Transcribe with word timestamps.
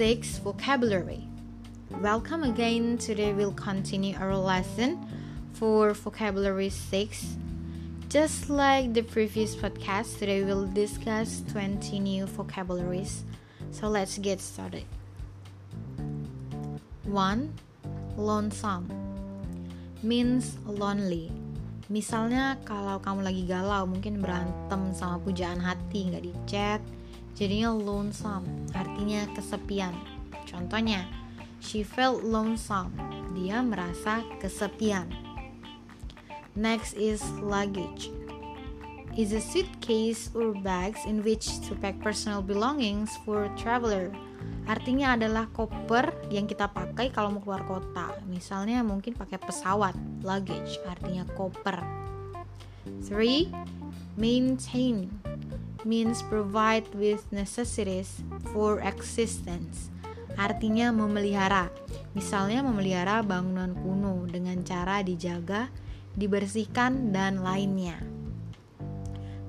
6 0.00 0.40
vocabulary. 0.40 1.20
Welcome 2.00 2.40
again. 2.48 2.96
Today 2.96 3.36
we'll 3.36 3.52
continue 3.52 4.16
our 4.16 4.32
lesson 4.32 4.96
for 5.52 5.92
vocabulary 5.92 6.72
6. 6.72 7.36
Just 8.08 8.48
like 8.48 8.96
the 8.96 9.04
previous 9.04 9.52
podcast, 9.52 10.16
today 10.16 10.40
we'll 10.40 10.64
discuss 10.72 11.44
20 11.52 12.00
new 12.00 12.24
vocabularies. 12.24 13.28
So 13.76 13.92
let's 13.92 14.16
get 14.16 14.40
started. 14.40 14.88
1. 17.04 17.52
Lonesome 18.16 18.88
means 20.00 20.56
lonely. 20.64 21.28
Misalnya 21.92 22.56
kalau 22.64 23.04
kamu 23.04 23.20
lagi 23.20 23.44
galau, 23.44 23.84
mungkin 23.84 24.24
berantem 24.24 24.96
sama 24.96 25.20
pujaan 25.20 25.60
hati, 25.60 26.08
nggak 26.08 26.24
di 26.24 26.32
chat, 26.48 26.80
jadinya 27.38 27.74
lonesome, 27.74 28.46
artinya 28.74 29.26
kesepian. 29.34 29.94
Contohnya, 30.48 31.06
she 31.62 31.84
felt 31.84 32.24
lonesome, 32.26 32.90
dia 33.36 33.62
merasa 33.62 34.24
kesepian. 34.42 35.06
Next 36.58 36.98
is 36.98 37.22
luggage. 37.38 38.10
Is 39.18 39.34
a 39.34 39.42
suitcase 39.42 40.30
or 40.38 40.54
bags 40.54 41.02
in 41.02 41.22
which 41.26 41.46
to 41.66 41.74
pack 41.78 41.98
personal 41.98 42.42
belongings 42.42 43.10
for 43.26 43.50
traveler. 43.58 44.10
Artinya 44.70 45.18
adalah 45.18 45.50
koper 45.50 46.14
yang 46.30 46.46
kita 46.46 46.70
pakai 46.70 47.10
kalau 47.10 47.34
mau 47.34 47.42
keluar 47.42 47.66
kota. 47.66 48.14
Misalnya 48.30 48.86
mungkin 48.86 49.18
pakai 49.18 49.42
pesawat, 49.42 49.98
luggage 50.22 50.78
artinya 50.86 51.26
koper. 51.34 51.82
3. 52.86 53.50
Maintain 54.18 55.10
means 55.84 56.24
provide 56.26 56.88
with 56.96 57.24
necessities 57.32 58.20
for 58.52 58.80
existence. 58.80 59.90
Artinya 60.38 60.94
memelihara. 60.94 61.68
Misalnya 62.16 62.64
memelihara 62.64 63.20
bangunan 63.20 63.76
kuno 63.76 64.24
dengan 64.30 64.62
cara 64.64 65.04
dijaga, 65.04 65.68
dibersihkan 66.16 67.12
dan 67.12 67.42
lainnya. 67.44 67.98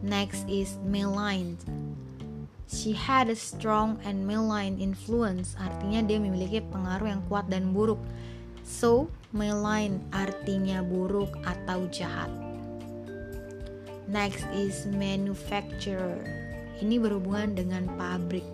Next 0.00 0.46
is 0.46 0.78
maligned. 0.86 1.60
She 2.68 2.92
had 2.92 3.32
a 3.32 3.36
strong 3.36 3.96
and 4.04 4.28
malign 4.28 4.76
influence, 4.76 5.56
artinya 5.56 6.04
dia 6.04 6.20
memiliki 6.20 6.60
pengaruh 6.68 7.08
yang 7.08 7.22
kuat 7.26 7.48
dan 7.48 7.72
buruk. 7.72 7.98
So, 8.60 9.08
malign 9.32 10.04
artinya 10.12 10.84
buruk 10.84 11.32
atau 11.48 11.88
jahat. 11.88 12.47
Next 14.08 14.48
is 14.56 14.88
manufacturer. 14.88 16.24
Ini 16.80 16.96
berhubungan 16.96 17.52
dengan 17.52 17.84
pabrik. 18.00 18.46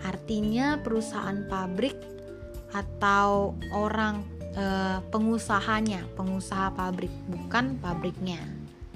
Artinya 0.00 0.80
perusahaan 0.80 1.44
pabrik 1.52 1.92
atau 2.72 3.52
orang 3.76 4.24
e, 4.56 4.64
pengusahanya, 5.12 6.08
pengusaha 6.16 6.72
pabrik, 6.72 7.12
bukan 7.28 7.76
pabriknya. 7.76 8.40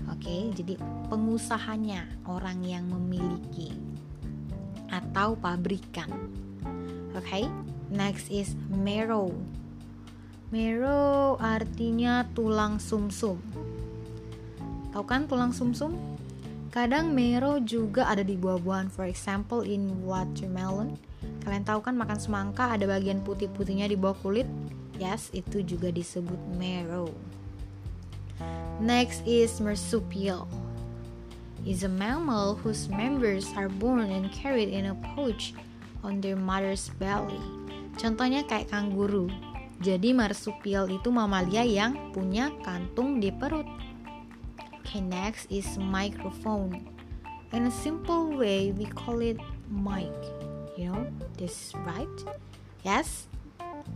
Oke, 0.09 0.57
jadi 0.57 0.81
pengusahanya, 1.13 2.09
orang 2.33 2.65
yang 2.65 2.89
memiliki 2.89 3.77
atau 4.89 5.37
pabrikan. 5.37 6.09
Oke, 7.13 7.45
next 7.93 8.33
is 8.33 8.57
marrow. 8.73 9.37
Marrow 10.49 11.37
artinya 11.37 12.25
tulang 12.33 12.81
sumsum. 12.81 13.37
-sum 13.37 13.54
Tahu 14.95 15.03
kan 15.03 15.27
tulang 15.27 15.51
sumsum? 15.51 15.99
-sum? 15.99 16.15
Kadang 16.75 17.15
marrow 17.15 17.63
juga 17.63 18.03
ada 18.11 18.27
di 18.27 18.35
buah-buahan, 18.35 18.91
for 18.91 19.07
example 19.07 19.63
in 19.63 20.03
watermelon. 20.03 20.99
Kalian 21.47 21.63
tahu 21.63 21.87
kan 21.87 21.95
makan 21.95 22.19
semangka 22.19 22.75
ada 22.75 22.83
bagian 22.91 23.23
putih-putihnya 23.23 23.87
di 23.87 23.95
bawah 23.95 24.19
kulit? 24.19 24.51
Yes, 24.99 25.31
itu 25.31 25.63
juga 25.63 25.95
disebut 25.95 26.35
marrow. 26.59 27.15
Next 28.83 29.23
is 29.23 29.63
marsupial. 29.63 30.51
Is 31.63 31.87
a 31.87 31.93
mammal 31.95 32.59
whose 32.59 32.91
members 32.91 33.55
are 33.55 33.71
born 33.71 34.11
and 34.11 34.35
carried 34.35 34.75
in 34.75 34.91
a 34.91 34.99
pouch 35.15 35.55
on 36.03 36.19
their 36.19 36.35
mother's 36.35 36.91
belly. 36.99 37.39
Contohnya 38.03 38.43
kayak 38.51 38.75
kanguru. 38.75 39.31
Jadi 39.79 40.11
marsupial 40.11 40.91
itu 40.91 41.15
mamalia 41.15 41.63
yang 41.63 42.11
punya 42.11 42.51
kantung 42.67 43.23
di 43.23 43.31
perut. 43.31 43.67
Okay, 44.95 45.11
next 45.11 45.51
is 45.51 45.67
microphone. 45.75 46.87
In 47.51 47.67
a 47.67 47.75
simple 47.83 48.31
way, 48.39 48.71
we 48.71 48.87
call 48.87 49.19
it 49.27 49.43
mic. 49.67 50.15
You 50.79 50.95
know, 50.95 51.03
this 51.35 51.75
right? 51.83 52.07
Yes. 52.87 53.27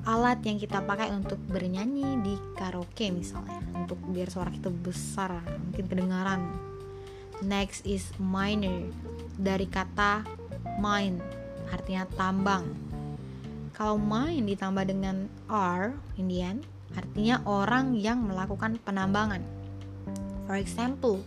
Alat 0.03 0.43
yang 0.43 0.59
kita 0.59 0.83
pakai 0.83 1.15
untuk 1.15 1.39
bernyanyi 1.47 2.19
di 2.27 2.35
karaoke 2.59 3.15
misalnya, 3.15 3.63
untuk 3.79 3.95
biar 4.11 4.27
suara 4.27 4.51
kita 4.51 4.75
besar, 4.75 5.39
mungkin 5.71 5.87
kedengaran. 5.87 6.43
Next 7.47 7.87
is 7.87 8.11
miner. 8.19 8.91
Dari 9.39 9.71
kata 9.71 10.27
mine, 10.83 11.23
artinya 11.71 12.11
tambang. 12.19 12.75
Kalau 13.71 14.03
mine 14.03 14.43
ditambah 14.51 14.83
dengan 14.83 15.31
r, 15.47 15.95
Indian, 16.19 16.59
artinya 16.99 17.39
orang 17.47 17.95
yang 17.95 18.27
melakukan 18.27 18.83
penambangan 18.83 19.58
For 20.49 20.57
example, 20.57 21.21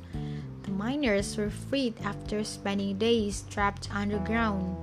the 0.66 0.74
miners 0.74 1.38
were 1.38 1.54
freed 1.54 1.94
after 2.02 2.42
spending 2.42 2.98
days 2.98 3.46
trapped 3.54 3.94
underground. 3.94 4.74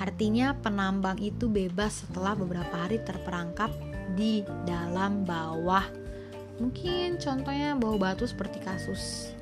Artinya 0.00 0.56
penambang 0.56 1.20
itu 1.20 1.44
bebas 1.44 2.00
setelah 2.00 2.32
beberapa 2.32 2.72
hari 2.72 2.96
terperangkap 3.04 3.68
di 4.16 4.40
dalam 4.64 5.28
bawah. 5.28 5.84
Mungkin 6.56 7.20
contohnya 7.20 7.76
bawah 7.76 8.00
batu 8.00 8.24
seperti 8.24 8.64
kasus 8.64 9.36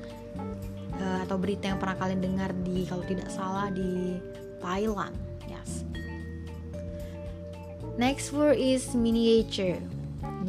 uh, 0.99 1.23
atau 1.23 1.39
berita 1.39 1.71
yang 1.71 1.79
pernah 1.79 1.95
kalian 1.95 2.19
dengar 2.19 2.51
di 2.67 2.83
kalau 2.83 3.07
tidak 3.07 3.31
salah 3.31 3.71
di 3.71 4.19
Thailand. 4.59 5.15
Yes. 5.47 5.87
Next 7.95 8.35
word 8.35 8.59
is 8.59 8.91
miniature. 8.91 9.79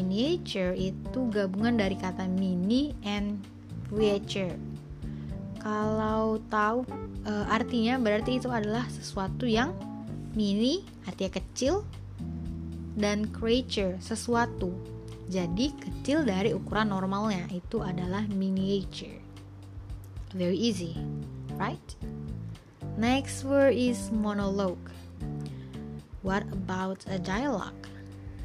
Miniature 0.01 0.73
itu 0.73 1.29
gabungan 1.29 1.77
dari 1.77 1.93
kata 1.93 2.25
mini 2.25 2.97
and 3.05 3.37
creature. 3.93 4.57
Kalau 5.61 6.41
tahu 6.49 6.89
e, 7.29 7.33
artinya 7.53 8.01
berarti 8.01 8.41
itu 8.41 8.49
adalah 8.49 8.89
sesuatu 8.89 9.45
yang 9.45 9.77
mini 10.33 10.81
artinya 11.05 11.37
kecil 11.37 11.85
dan 12.97 13.29
creature 13.29 14.01
sesuatu. 14.01 14.73
Jadi 15.29 15.77
kecil 15.77 16.25
dari 16.25 16.57
ukuran 16.57 16.89
normalnya 16.97 17.45
itu 17.53 17.85
adalah 17.85 18.25
miniature. 18.33 19.21
Very 20.33 20.57
easy, 20.57 20.97
right? 21.61 21.85
Next 22.97 23.45
word 23.45 23.77
is 23.77 24.09
monologue. 24.09 24.81
What 26.25 26.49
about 26.57 27.05
a 27.05 27.21
dialogue? 27.21 28.00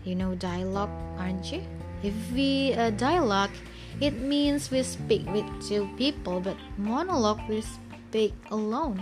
You 0.05 0.13
know 0.13 0.37
dialogue, 0.37 0.93
aren't 1.17 1.49
you? 1.49 1.65
If 2.05 2.13
we 2.29 2.77
uh, 2.77 2.93
dialogue, 2.93 3.49
it 3.97 4.13
means 4.21 4.69
we 4.69 4.85
speak 4.85 5.25
with 5.33 5.49
two 5.65 5.89
people, 5.97 6.37
but 6.37 6.53
monologue 6.77 7.41
we 7.49 7.65
speak 7.65 8.37
alone. 8.53 9.01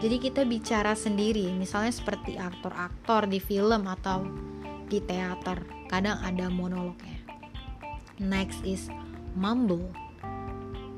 Jadi 0.00 0.16
kita 0.16 0.48
bicara 0.48 0.96
sendiri, 0.96 1.52
misalnya 1.52 1.92
seperti 1.92 2.40
aktor-aktor 2.40 3.28
di 3.28 3.36
film 3.36 3.84
atau 3.84 4.24
di 4.88 5.04
teater, 5.04 5.60
kadang 5.92 6.16
ada 6.24 6.48
monolognya. 6.48 7.20
Next 8.16 8.64
is 8.64 8.88
mumble. 9.36 9.92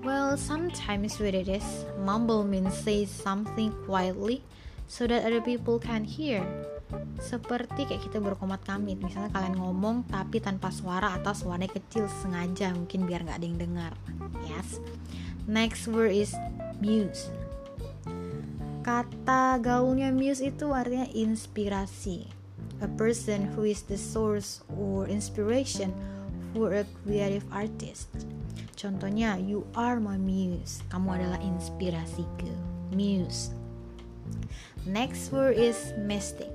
Well, 0.06 0.38
sometimes 0.38 1.18
what 1.18 1.34
it 1.34 1.50
is, 1.50 1.66
mumble 1.98 2.46
means 2.46 2.74
say 2.74 3.06
something 3.06 3.74
quietly 3.86 4.42
so 4.86 5.06
that 5.10 5.26
other 5.26 5.42
people 5.42 5.78
can 5.82 6.02
hear 6.06 6.42
seperti 7.22 7.86
kayak 7.86 8.02
kita 8.10 8.18
berkomat 8.18 8.60
kamit. 8.66 8.98
Misalnya 8.98 9.30
kalian 9.30 9.56
ngomong 9.56 10.04
tapi 10.10 10.42
tanpa 10.42 10.74
suara 10.74 11.14
atau 11.16 11.32
suaranya 11.32 11.70
kecil 11.70 12.10
sengaja 12.20 12.74
mungkin 12.74 13.06
biar 13.06 13.22
nggak 13.22 13.38
ada 13.38 13.46
yang 13.46 13.58
dengar. 13.58 13.92
Yes. 14.44 14.82
Next 15.46 15.86
word 15.90 16.12
is 16.14 16.34
muse. 16.82 17.30
Kata 18.82 19.62
gaulnya 19.62 20.10
muse 20.10 20.50
itu 20.50 20.74
artinya 20.74 21.06
inspirasi. 21.14 22.26
A 22.82 22.90
person 22.98 23.46
who 23.54 23.62
is 23.62 23.86
the 23.86 23.94
source 23.94 24.66
or 24.74 25.06
inspiration 25.06 25.94
for 26.50 26.74
a 26.74 26.84
creative 27.06 27.46
artist. 27.54 28.10
Contohnya 28.74 29.38
you 29.38 29.62
are 29.78 30.02
my 30.02 30.18
muse. 30.18 30.82
Kamu 30.90 31.14
adalah 31.14 31.38
inspirasiku 31.38 32.50
muse. 32.90 33.54
Next 34.82 35.30
word 35.30 35.54
is 35.54 35.94
mystic 35.94 36.50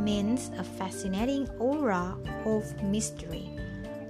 means 0.00 0.52
a 0.60 0.64
fascinating 0.64 1.48
aura 1.58 2.14
of 2.44 2.64
mystery. 2.84 3.48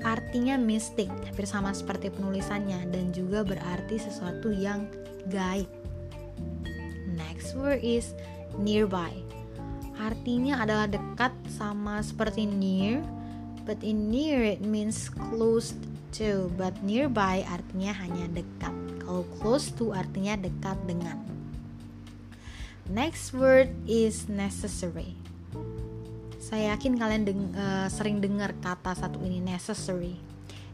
Artinya 0.06 0.54
mistik, 0.54 1.10
hampir 1.26 1.48
sama 1.50 1.74
seperti 1.74 2.14
penulisannya 2.14 2.90
dan 2.94 3.10
juga 3.10 3.42
berarti 3.42 3.98
sesuatu 3.98 4.54
yang 4.54 4.86
gaib. 5.32 5.66
Next 7.16 7.58
word 7.58 7.82
is 7.82 8.14
nearby. 8.60 9.26
artinya 9.96 10.60
adalah 10.60 10.84
dekat 10.84 11.32
sama 11.48 12.04
seperti 12.04 12.44
near, 12.44 13.00
but 13.64 13.80
in 13.80 14.12
near 14.12 14.44
it 14.44 14.60
means 14.60 15.08
close 15.08 15.72
to, 16.12 16.52
but 16.60 16.76
nearby 16.84 17.42
artinya 17.48 17.96
hanya 18.04 18.28
dekat. 18.36 18.74
Kalau 19.00 19.24
close 19.40 19.72
to 19.72 19.96
artinya 19.96 20.36
dekat 20.36 20.76
dengan. 20.84 21.16
Next 22.86 23.34
word 23.34 23.72
is 23.88 24.30
necessary. 24.30 25.18
Saya 26.46 26.78
yakin 26.78 26.94
kalian 26.94 27.26
deng 27.26 27.42
uh, 27.58 27.90
sering 27.90 28.22
dengar 28.22 28.54
kata 28.62 28.94
satu 28.94 29.18
ini 29.26 29.42
necessary. 29.42 30.14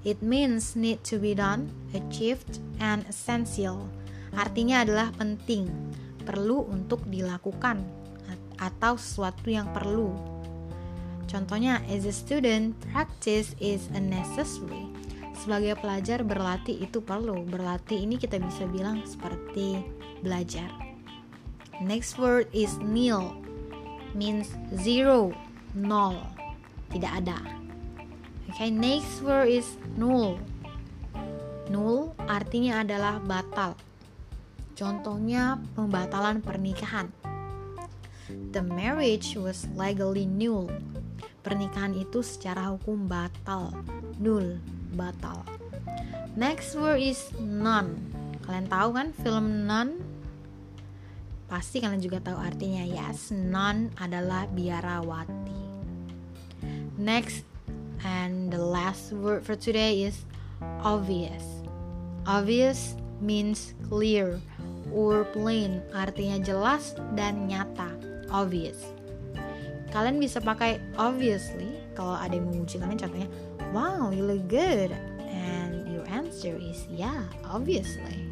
It 0.04 0.20
means 0.20 0.76
need 0.76 1.00
to 1.08 1.16
be 1.16 1.32
done, 1.32 1.72
achieved, 1.96 2.60
and 2.76 3.08
essential. 3.08 3.88
Artinya 4.36 4.84
adalah 4.84 5.08
penting, 5.16 5.72
perlu 6.28 6.68
untuk 6.68 7.00
dilakukan, 7.08 7.80
atau 8.60 9.00
sesuatu 9.00 9.48
yang 9.48 9.72
perlu. 9.72 10.12
Contohnya, 11.24 11.80
as 11.88 12.04
a 12.04 12.12
student, 12.12 12.76
practice 12.92 13.56
is 13.56 13.88
a 13.96 14.02
necessary. 14.02 14.92
Sebagai 15.40 15.80
pelajar, 15.80 16.20
berlatih 16.20 16.84
itu 16.84 17.00
perlu. 17.00 17.48
Berlatih 17.48 17.96
ini 17.96 18.20
kita 18.20 18.36
bisa 18.36 18.68
bilang 18.68 19.00
seperti 19.08 19.80
belajar. 20.20 20.68
Next 21.80 22.20
word 22.20 22.52
is 22.52 22.76
nil, 22.84 23.32
means 24.12 24.52
zero 24.76 25.32
nol. 25.76 26.20
Tidak 26.92 27.12
ada. 27.22 27.38
Okay, 28.52 28.68
next 28.68 29.24
word 29.24 29.48
is 29.48 29.80
null. 29.96 30.36
Null 31.72 32.12
artinya 32.28 32.84
adalah 32.84 33.16
batal. 33.22 33.76
Contohnya 34.76 35.56
pembatalan 35.72 36.44
pernikahan. 36.44 37.08
The 38.52 38.60
marriage 38.60 39.36
was 39.40 39.64
legally 39.76 40.28
null. 40.28 40.68
Pernikahan 41.40 41.96
itu 41.96 42.20
secara 42.20 42.72
hukum 42.72 43.08
batal. 43.08 43.72
Null 44.20 44.60
batal. 44.92 45.44
Next 46.36 46.76
word 46.76 47.00
is 47.00 47.32
none 47.40 48.22
kalian 48.42 48.66
tahu 48.66 48.90
kan 48.98 49.08
film 49.14 49.70
none 49.70 50.02
pasti 51.46 51.78
kalian 51.78 52.02
juga 52.02 52.18
tahu 52.18 52.38
artinya 52.40 52.82
yes. 52.82 53.30
None 53.30 53.94
adalah 54.00 54.48
biarawati 54.50 55.61
Next 57.02 57.42
and 58.06 58.54
the 58.54 58.62
last 58.62 59.10
word 59.10 59.42
for 59.42 59.58
today 59.58 60.06
is 60.06 60.22
obvious. 60.86 61.42
Obvious 62.30 62.94
means 63.18 63.74
clear 63.90 64.38
or 64.94 65.26
plain, 65.34 65.82
artinya 65.90 66.38
jelas 66.38 66.94
dan 67.18 67.50
nyata. 67.50 67.90
Obvious. 68.30 68.78
Kalian 69.90 70.22
bisa 70.22 70.38
pakai 70.38 70.78
obviously 70.94 71.74
kalau 71.98 72.14
ada 72.14 72.38
yang 72.38 72.46
memuji 72.54 72.78
kalian 72.78 72.94
contohnya, 72.94 73.28
wow, 73.74 74.14
you 74.14 74.22
look 74.22 74.46
good. 74.46 74.94
And 75.26 75.90
your 75.90 76.06
answer 76.06 76.54
is 76.54 76.86
yeah, 76.86 77.26
obviously. 77.50 78.30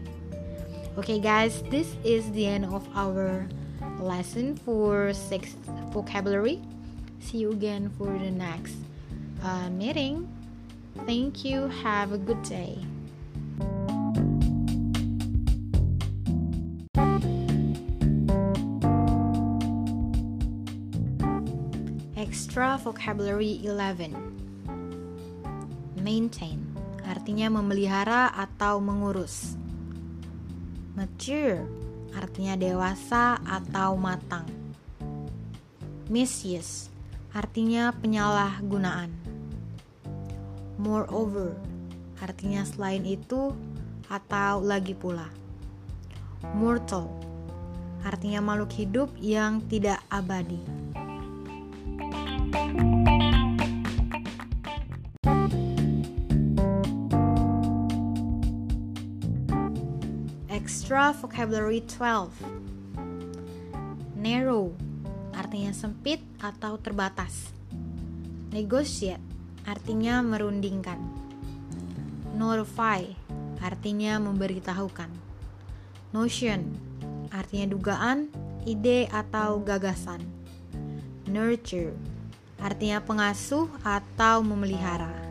Okay, 0.95 1.19
guys, 1.19 1.67
this 1.75 1.91
is 2.07 2.23
the 2.39 2.47
end 2.47 2.71
of 2.71 2.87
our 2.95 3.51
lesson 3.99 4.55
for 4.63 5.11
sixth 5.11 5.59
vocabulary. 5.91 6.63
See 7.21 7.39
you 7.39 7.53
again 7.53 7.93
for 8.01 8.09
the 8.09 8.33
next 8.33 8.75
uh, 9.45 9.69
meeting. 9.69 10.27
Thank 11.05 11.45
you. 11.45 11.69
Have 11.85 12.13
a 12.13 12.19
good 12.19 12.43
day. 12.43 12.81
Extra 22.17 22.81
vocabulary 22.81 23.61
11 23.65 24.17
Maintain 26.01 26.59
artinya 27.05 27.53
memelihara 27.53 28.33
atau 28.33 28.81
mengurus. 28.81 29.61
Mature 30.97 31.69
artinya 32.17 32.57
dewasa 32.57 33.37
atau 33.45 33.95
matang. 34.01 34.49
Misuse 36.11 36.91
artinya 37.31 37.95
penyalahgunaan. 37.95 39.11
Moreover, 40.81 41.55
artinya 42.19 42.67
selain 42.67 43.07
itu 43.07 43.55
atau 44.11 44.59
lagi 44.59 44.97
pula. 44.97 45.31
Mortal, 46.57 47.07
artinya 48.03 48.43
makhluk 48.43 48.73
hidup 48.75 49.09
yang 49.21 49.63
tidak 49.71 50.03
abadi. 50.11 50.59
Extra 60.51 61.15
vocabulary 61.15 61.85
12 61.87 62.35
Narrow 64.19 64.90
artinya 65.51 65.75
sempit 65.75 66.23
atau 66.39 66.79
terbatas. 66.79 67.51
Negotiate 68.55 69.19
artinya 69.67 70.23
merundingkan. 70.23 70.95
Notify 72.39 73.03
artinya 73.59 74.23
memberitahukan. 74.23 75.11
Notion 76.15 76.71
artinya 77.35 77.67
dugaan, 77.67 78.31
ide 78.63 79.11
atau 79.11 79.59
gagasan. 79.59 80.23
Nurture 81.27 81.99
artinya 82.63 83.03
pengasuh 83.03 83.67
atau 83.83 84.47
memelihara. 84.47 85.30